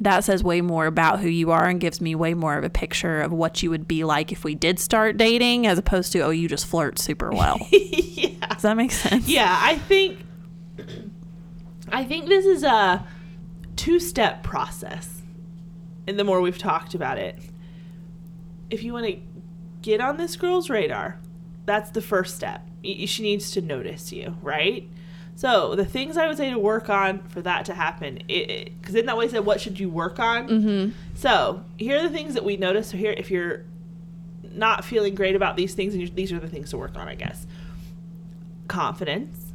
that 0.00 0.24
says 0.24 0.42
way 0.42 0.60
more 0.60 0.86
about 0.86 1.20
who 1.20 1.28
you 1.28 1.50
are 1.50 1.68
and 1.68 1.80
gives 1.80 2.00
me 2.00 2.14
way 2.14 2.34
more 2.34 2.56
of 2.56 2.64
a 2.64 2.70
picture 2.70 3.20
of 3.20 3.32
what 3.32 3.62
you 3.62 3.70
would 3.70 3.86
be 3.86 4.02
like 4.02 4.32
if 4.32 4.44
we 4.44 4.54
did 4.54 4.78
start 4.78 5.16
dating 5.16 5.66
as 5.66 5.78
opposed 5.78 6.10
to, 6.12 6.20
oh, 6.20 6.30
you 6.30 6.48
just 6.48 6.66
flirt 6.66 6.98
super 6.98 7.30
well. 7.30 7.58
yeah. 7.70 8.46
Does 8.48 8.62
that 8.62 8.76
make 8.76 8.92
sense? 8.92 9.28
Yeah, 9.28 9.56
I 9.60 9.76
think 9.76 10.18
I 11.92 12.04
think 12.04 12.26
this 12.26 12.46
is 12.46 12.62
a 12.62 13.06
two-step 13.80 14.42
process. 14.42 15.22
And 16.06 16.18
the 16.18 16.24
more 16.24 16.42
we've 16.42 16.58
talked 16.58 16.94
about 16.94 17.16
it, 17.16 17.38
if 18.68 18.82
you 18.82 18.92
want 18.92 19.06
to 19.06 19.18
get 19.80 20.02
on 20.02 20.18
this 20.18 20.36
girl's 20.36 20.68
radar, 20.68 21.18
that's 21.64 21.90
the 21.90 22.02
first 22.02 22.36
step. 22.36 22.68
She 22.84 23.22
needs 23.22 23.50
to 23.52 23.62
notice 23.62 24.12
you, 24.12 24.36
right? 24.42 24.86
So 25.34 25.74
the 25.74 25.86
things 25.86 26.18
I 26.18 26.26
would 26.28 26.36
say 26.36 26.50
to 26.50 26.58
work 26.58 26.90
on 26.90 27.26
for 27.28 27.40
that 27.40 27.64
to 27.66 27.74
happen, 27.74 28.20
because 28.26 28.94
in 28.94 29.06
that 29.06 29.16
way, 29.16 29.24
I 29.24 29.28
said, 29.28 29.46
what 29.46 29.62
should 29.62 29.80
you 29.80 29.88
work 29.88 30.18
on? 30.18 30.48
Mm-hmm. 30.48 30.90
So 31.14 31.64
here 31.78 31.98
are 31.98 32.02
the 32.02 32.10
things 32.10 32.34
that 32.34 32.44
we 32.44 32.58
notice. 32.58 32.90
So 32.90 32.98
here, 32.98 33.14
if 33.16 33.30
you're 33.30 33.64
not 34.52 34.84
feeling 34.84 35.14
great 35.14 35.34
about 35.34 35.56
these 35.56 35.72
things, 35.72 35.94
and 35.94 36.14
these 36.14 36.32
are 36.32 36.38
the 36.38 36.48
things 36.48 36.68
to 36.70 36.76
work 36.76 36.96
on, 36.96 37.08
I 37.08 37.14
guess. 37.14 37.46
Confidence, 38.68 39.49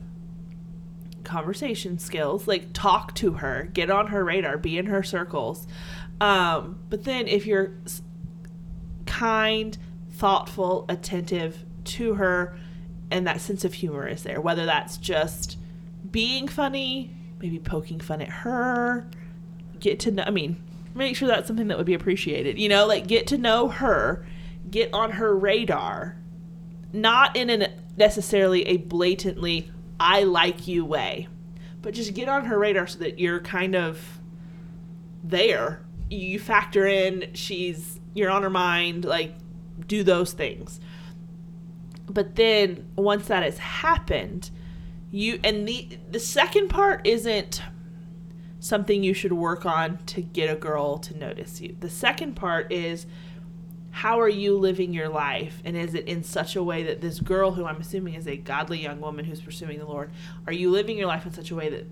conversation 1.25 1.99
skills, 1.99 2.47
like 2.47 2.71
talk 2.73 3.13
to 3.15 3.33
her, 3.33 3.69
get 3.73 3.89
on 3.89 4.07
her 4.07 4.23
radar, 4.23 4.57
be 4.57 4.77
in 4.77 4.85
her 4.85 5.03
circles. 5.03 5.67
Um, 6.21 6.79
but 6.89 7.03
then 7.03 7.27
if 7.27 7.45
you're 7.45 7.73
kind, 9.05 9.77
thoughtful, 10.11 10.85
attentive 10.87 11.63
to 11.85 12.15
her, 12.15 12.57
and 13.11 13.27
that 13.27 13.41
sense 13.41 13.65
of 13.65 13.73
humor 13.73 14.07
is 14.07 14.23
there, 14.23 14.41
whether 14.41 14.65
that's 14.65 14.97
just 14.97 15.57
being 16.09 16.47
funny, 16.47 17.11
maybe 17.39 17.59
poking 17.59 17.99
fun 17.99 18.21
at 18.21 18.29
her, 18.29 19.07
get 19.79 19.99
to 20.01 20.11
know, 20.11 20.23
I 20.25 20.31
mean, 20.31 20.61
make 20.93 21.15
sure 21.15 21.27
that's 21.27 21.47
something 21.47 21.67
that 21.67 21.77
would 21.77 21.85
be 21.85 21.93
appreciated, 21.93 22.57
you 22.57 22.69
know, 22.69 22.85
like 22.87 23.07
get 23.07 23.27
to 23.27 23.37
know 23.37 23.67
her, 23.67 24.25
get 24.71 24.93
on 24.93 25.11
her 25.11 25.35
radar, 25.35 26.17
not 26.93 27.35
in 27.35 27.49
a 27.49 27.69
necessarily 27.97 28.63
a 28.67 28.77
blatantly, 28.77 29.71
I 29.99 30.23
like 30.23 30.67
you 30.67 30.85
way, 30.85 31.27
but 31.81 31.93
just 31.93 32.13
get 32.13 32.29
on 32.29 32.45
her 32.45 32.57
radar 32.57 32.87
so 32.87 32.99
that 32.99 33.19
you're 33.19 33.39
kind 33.39 33.75
of 33.75 34.19
there. 35.23 35.85
You 36.09 36.39
factor 36.39 36.85
in, 36.85 37.33
she's, 37.33 37.99
you're 38.13 38.29
on 38.29 38.43
her 38.43 38.49
mind, 38.49 39.05
like, 39.05 39.33
do 39.87 40.03
those 40.03 40.33
things. 40.33 40.79
But 42.07 42.35
then 42.35 42.87
once 42.95 43.27
that 43.27 43.43
has 43.43 43.57
happened, 43.57 44.51
you 45.11 45.39
and 45.43 45.67
the 45.67 45.97
the 46.11 46.19
second 46.19 46.69
part 46.69 47.05
isn't 47.05 47.61
something 48.59 49.03
you 49.03 49.13
should 49.13 49.33
work 49.33 49.65
on 49.65 49.97
to 50.05 50.21
get 50.21 50.49
a 50.49 50.55
girl 50.55 50.97
to 50.97 51.17
notice 51.17 51.61
you. 51.61 51.75
The 51.79 51.89
second 51.89 52.35
part 52.35 52.71
is 52.71 53.05
how 53.95 54.19
are 54.19 54.27
you 54.27 54.57
living 54.57 54.91
your 54.91 55.07
life 55.07 55.61
and 55.63 55.77
is 55.77 55.93
it 55.93 56.05
in 56.05 56.21
such 56.21 56.57
a 56.57 56.61
way 56.61 56.83
that 56.83 56.99
this 56.99 57.21
girl 57.21 57.51
who 57.53 57.63
I'm 57.65 57.79
assuming 57.79 58.15
is 58.15 58.27
a 58.27 58.35
godly 58.35 58.81
young 58.83 58.99
woman 58.99 59.23
who's 59.23 59.39
pursuing 59.39 59.79
the 59.79 59.85
Lord, 59.85 60.11
are 60.45 60.51
you 60.51 60.69
living 60.69 60.97
your 60.97 61.07
life 61.07 61.25
in 61.25 61.31
such 61.31 61.49
a 61.49 61.55
way 61.55 61.69
that 61.69 61.85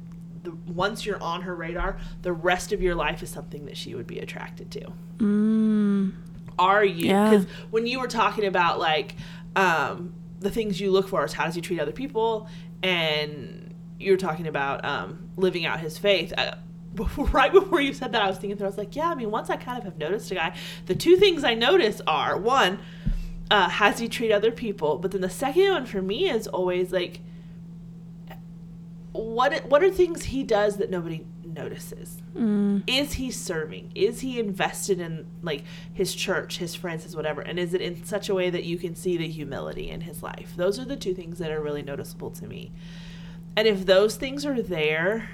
the, 0.43 0.51
once 0.69 1.05
you're 1.05 1.23
on 1.23 1.43
her 1.43 1.55
radar, 1.55 1.97
the 2.21 2.33
rest 2.33 2.73
of 2.73 2.81
your 2.81 2.93
life 2.93 3.23
is 3.23 3.29
something 3.29 3.63
that 3.67 3.77
she 3.77 3.95
would 3.95 4.05
be 4.05 4.19
attracted 4.19 4.69
to? 4.71 4.91
Mm, 5.19 6.11
are 6.59 6.83
you 6.83 7.07
Yeah. 7.07 7.29
because 7.29 7.45
when 7.71 7.87
you 7.87 8.01
were 8.01 8.09
talking 8.09 8.43
about 8.45 8.79
like 8.79 9.15
um 9.55 10.13
the 10.41 10.51
things 10.51 10.81
you 10.81 10.91
look 10.91 11.07
for 11.07 11.23
is 11.23 11.31
how 11.31 11.45
does 11.45 11.55
he 11.55 11.61
treat 11.61 11.79
other 11.79 11.93
people 11.93 12.49
and 12.83 13.73
you 13.97 14.11
were 14.11 14.17
talking 14.17 14.47
about 14.47 14.83
um 14.83 15.29
living 15.37 15.65
out 15.65 15.79
his 15.79 15.97
faith 15.97 16.33
right 17.17 17.51
before 17.51 17.81
you 17.81 17.93
said 17.93 18.11
that 18.11 18.21
i 18.21 18.27
was 18.27 18.37
thinking 18.37 18.57
through 18.57 18.67
i 18.67 18.69
was 18.69 18.77
like 18.77 18.95
yeah 18.95 19.09
i 19.09 19.15
mean 19.15 19.31
once 19.31 19.49
i 19.49 19.55
kind 19.55 19.77
of 19.77 19.83
have 19.83 19.97
noticed 19.97 20.31
a 20.31 20.35
guy 20.35 20.55
the 20.85 20.95
two 20.95 21.15
things 21.17 21.43
i 21.43 21.53
notice 21.53 22.01
are 22.07 22.37
one 22.37 22.79
uh, 23.53 23.69
has 23.69 23.99
he 23.99 24.07
treat 24.07 24.31
other 24.31 24.51
people? 24.51 24.97
But 24.97 25.11
then 25.11 25.21
the 25.21 25.29
second 25.29 25.69
one 25.69 25.85
for 25.85 26.01
me 26.01 26.29
is 26.29 26.47
always 26.47 26.91
like 26.91 27.19
what 29.11 29.69
what 29.69 29.83
are 29.83 29.91
things 29.91 30.23
he 30.23 30.43
does 30.43 30.77
that 30.77 30.89
nobody 30.89 31.23
notices? 31.45 32.17
Mm, 32.35 32.81
is 32.87 33.13
he 33.13 33.29
serving? 33.29 33.91
Is 33.93 34.21
he 34.21 34.39
invested 34.39 34.99
in 34.99 35.27
like 35.43 35.63
his 35.93 36.15
church 36.15 36.57
his 36.57 36.73
friends 36.73 37.03
his 37.03 37.15
whatever? 37.15 37.41
And 37.41 37.59
is 37.59 37.75
it 37.75 37.81
in 37.81 38.03
such 38.03 38.27
a 38.27 38.33
way 38.33 38.49
that 38.49 38.63
you 38.63 38.77
can 38.77 38.95
see 38.95 39.17
the 39.17 39.27
humility 39.27 39.89
in 39.91 40.01
his 40.01 40.23
life? 40.23 40.53
Those 40.55 40.79
are 40.79 40.85
the 40.85 40.97
two 40.97 41.13
things 41.13 41.37
that 41.37 41.51
are 41.51 41.61
really 41.61 41.83
noticeable 41.83 42.31
to 42.31 42.47
me. 42.47 42.71
And 43.55 43.67
if 43.67 43.85
those 43.85 44.15
things 44.15 44.47
are 44.47 44.63
there 44.63 45.29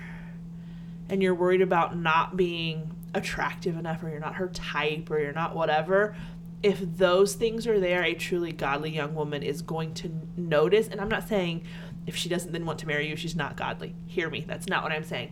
and 1.10 1.22
you're 1.22 1.36
worried 1.36 1.62
about 1.62 1.98
not 1.98 2.38
being 2.38 2.96
attractive 3.14 3.78
enough 3.78 4.04
or 4.04 4.10
you're 4.10 4.20
not 4.20 4.36
her 4.36 4.48
type 4.50 5.10
or 5.10 5.20
you're 5.20 5.34
not 5.34 5.56
whatever 5.56 6.16
if 6.62 6.80
those 6.98 7.36
things 7.36 7.66
are 7.68 7.80
there 7.80 8.04
a 8.04 8.14
truly 8.14 8.52
godly 8.52 8.92
young 8.92 9.16
woman 9.16 9.44
is 9.44 9.62
going 9.62 9.94
to 9.94 10.12
notice. 10.36 10.88
And 10.88 11.00
i'm 11.00 11.10
not 11.10 11.28
saying 11.28 11.64
if 12.06 12.16
she 12.16 12.30
doesn't 12.30 12.52
then 12.52 12.66
want 12.66 12.80
to 12.80 12.88
marry 12.88 13.08
you 13.08 13.16
she's 13.16 13.36
not 13.36 13.56
godly. 13.56 13.96
Hear 14.06 14.30
me. 14.30 14.44
That's 14.48 14.68
not 14.68 14.84
what 14.84 14.92
i'm 14.92 15.04
saying. 15.04 15.32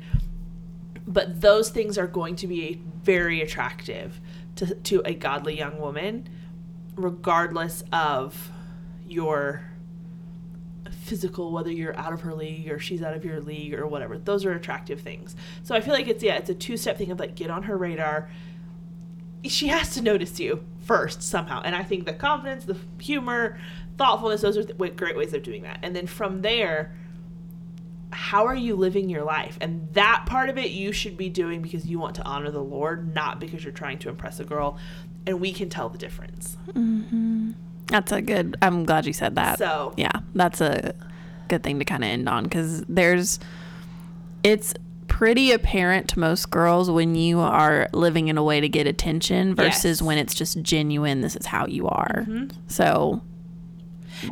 But 1.05 1.41
those 1.41 1.69
things 1.69 1.97
are 1.97 2.07
going 2.07 2.35
to 2.37 2.47
be 2.47 2.81
very 3.01 3.41
attractive 3.41 4.19
to, 4.57 4.75
to 4.75 5.01
a 5.05 5.13
godly 5.13 5.57
young 5.57 5.79
woman 5.79 6.27
regardless 6.95 7.83
of 7.93 8.51
your 9.05 9.66
physical 10.91 11.51
whether 11.51 11.71
you're 11.71 11.97
out 11.97 12.13
of 12.13 12.21
her 12.21 12.33
league 12.33 12.69
or 12.69 12.79
she's 12.79 13.01
out 13.01 13.13
of 13.13 13.23
your 13.25 13.39
league 13.39 13.73
or 13.73 13.87
whatever. 13.87 14.17
Those 14.17 14.45
are 14.45 14.53
attractive 14.53 15.01
things. 15.01 15.35
So 15.63 15.75
i 15.75 15.81
feel 15.81 15.93
like 15.93 16.07
it's 16.07 16.23
yeah 16.23 16.35
it's 16.35 16.49
a 16.49 16.55
two-step 16.55 16.97
thing 16.97 17.11
of 17.11 17.19
like 17.19 17.35
get 17.35 17.49
on 17.49 17.63
her 17.63 17.77
radar. 17.77 18.29
She 19.43 19.67
has 19.67 19.93
to 19.93 20.01
notice 20.01 20.39
you 20.39 20.63
first 20.81 21.21
somehow. 21.21 21.61
And 21.63 21.75
i 21.75 21.83
think 21.83 22.05
the 22.05 22.13
confidence 22.13 22.65
the 22.65 22.77
humor 22.99 23.59
thoughtfulness 23.97 24.41
those 24.41 24.57
are 24.57 24.63
th- 24.63 24.95
great 24.95 25.17
ways 25.17 25.33
of 25.33 25.43
doing 25.43 25.63
that. 25.63 25.79
And 25.83 25.95
then 25.95 26.07
from 26.07 26.41
there 26.41 26.95
how 28.09 28.45
are 28.45 28.55
you 28.55 28.75
living 28.75 29.09
your 29.09 29.25
life? 29.25 29.57
And 29.59 29.93
that 29.93 30.23
part 30.25 30.49
of 30.49 30.57
it 30.57 30.71
you 30.71 30.93
should 30.93 31.17
be 31.17 31.27
doing 31.29 31.61
because 31.61 31.85
you 31.85 31.99
want 31.99 32.15
to 32.15 32.23
honor 32.23 32.51
the 32.51 32.63
lord 32.63 33.13
not 33.13 33.39
because 33.39 33.63
you're 33.63 33.73
trying 33.73 33.99
to 33.99 34.09
impress 34.09 34.39
a 34.39 34.45
girl. 34.45 34.77
And 35.25 35.41
we 35.41 35.51
can 35.51 35.69
tell 35.69 35.89
the 35.89 35.97
difference. 35.97 36.57
Hmm 36.73 37.51
That's 37.87 38.11
a 38.11 38.21
good. 38.21 38.57
I'm 38.61 38.85
glad 38.85 39.05
you 39.05 39.13
said 39.13 39.35
that. 39.35 39.57
so 39.59 39.93
yeah, 39.97 40.11
that's 40.35 40.61
a 40.61 40.93
good 41.47 41.63
thing 41.63 41.79
to 41.79 41.85
kind 41.85 42.03
of 42.03 42.09
end 42.09 42.27
on 42.27 42.43
because 42.43 42.83
there's, 42.89 43.39
it's 44.43 44.73
pretty 45.07 45.51
apparent 45.53 46.09
to 46.09 46.19
most 46.19 46.51
girls 46.51 46.91
when 46.91 47.15
you 47.15 47.39
are 47.39 47.87
living 47.93 48.27
in 48.27 48.37
a 48.37 48.43
way 48.43 48.59
to 48.59 48.67
get 48.67 48.85
attention 48.87 49.55
versus 49.55 49.99
Yes. 49.99 50.01
when 50.01 50.17
it's 50.17 50.35
just 50.35 50.61
genuine. 50.61 51.21
This 51.21 51.35
is 51.37 51.45
how 51.45 51.65
you 51.65 51.87
are. 51.87 52.25
Mhm. 52.27 52.51
So 52.67 53.21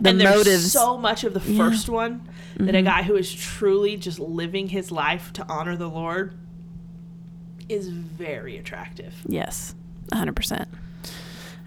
the 0.01 0.09
and 0.09 0.19
there's 0.19 0.35
motives. 0.35 0.71
so 0.73 0.97
much 0.97 1.23
of 1.23 1.33
the 1.33 1.39
Yeah. 1.49 1.57
first 1.69 1.87
one 1.87 2.27
that 2.57 2.75
a 2.75 2.79
Mhm. 2.79 2.85
guy 2.85 3.03
who 3.03 3.15
is 3.15 3.33
truly 3.33 3.95
just 3.95 4.19
living 4.19 4.67
his 4.67 4.91
life 4.91 5.31
to 5.33 5.45
honor 5.47 5.75
the 5.77 5.89
lord 5.89 6.33
is 7.69 7.87
very 7.89 8.57
attractive 8.57 9.13
Yes, 9.27 9.73
100%. 10.11 10.67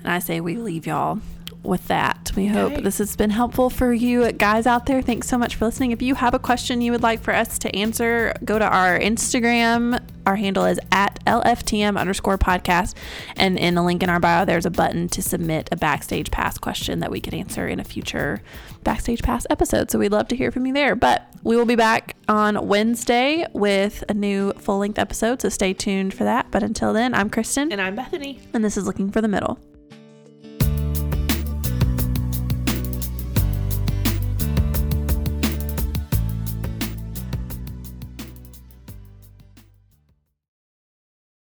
And 0.05 0.13
I 0.13 0.19
say 0.21 0.41
we 0.41 0.57
leave 0.57 0.87
y'all 0.87 1.21
with 1.63 1.87
that. 1.89 2.31
We 2.37 2.47
hope 2.47 2.73
Okay. 2.73 2.83
this 2.83 2.99
has 2.99 3.17
been 3.17 3.31
helpful 3.31 3.69
for 3.69 3.93
you 3.93 4.31
guys 4.33 4.67
out 4.67 4.87
there. 4.87 5.03
Thanks 5.03 5.29
so 5.29 5.37
much 5.37 5.57
for 5.57 5.65
listening. 5.67 5.91
If 5.91 6.01
you 6.01 6.15
have 6.15 6.33
a 6.33 6.39
question 6.39 6.81
you 6.81 6.93
would 6.93 7.03
like 7.03 7.21
for 7.21 7.35
us 7.35 7.59
to 7.61 7.75
answer, 7.77 8.33
go 8.45 8.59
to 8.59 8.65
our 8.67 8.99
Instagram. 8.99 10.01
Our 10.25 10.37
handle 10.37 10.65
is 10.67 10.79
at 10.93 11.19
LFTM 11.27 11.99
underscore 11.99 12.39
podcast. 12.39 12.95
And 13.37 13.59
in 13.59 13.75
the 13.75 13.83
link 13.83 14.03
in 14.03 14.09
our 14.11 14.21
bio, 14.21 14.45
there's 14.45 14.67
a 14.67 14.71
button 14.71 15.09
to 15.09 15.23
submit 15.23 15.69
a 15.73 15.77
Backstage 15.77 16.31
Pass 16.31 16.59
question 16.59 17.01
that 17.01 17.11
we 17.11 17.21
could 17.21 17.35
answer 17.35 17.67
in 17.67 17.81
a 17.81 17.85
future 17.85 18.41
Backstage 18.85 19.23
Pass 19.23 19.47
episode. 19.51 19.91
So 19.91 19.99
we'd 19.99 20.13
love 20.13 20.29
to 20.29 20.37
hear 20.37 20.51
from 20.53 20.65
you 20.67 20.73
there. 20.73 20.95
But 20.95 21.27
we 21.43 21.57
will 21.57 21.67
be 21.67 21.77
back 21.77 22.15
on 22.29 22.67
Wednesday 22.69 23.47
with 23.53 24.05
a 24.09 24.15
new 24.15 24.53
full 24.55 24.79
length 24.79 24.99
episode. 24.99 25.43
So 25.43 25.49
stay 25.49 25.73
tuned 25.73 26.15
for 26.15 26.25
that. 26.25 26.51
But 26.51 26.63
until 26.63 26.93
then, 26.93 27.15
I'm 27.15 27.31
Kristen, 27.31 27.73
and 27.73 27.81
i'm 27.81 27.95
bethany 27.95 28.39
and 28.55 28.65
this 28.65 28.77
is 28.77 28.87
Looking 28.87 29.11
for 29.11 29.21
the 29.21 29.29
Middle. 29.29 29.59